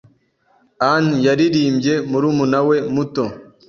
[0.91, 3.25] Ann yaririmbye murumuna we muto.